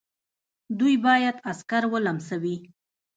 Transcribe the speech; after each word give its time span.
دوی 0.79 0.95
باید 1.05 1.35
عسکر 1.49 1.83
ولمسوي. 1.93 2.55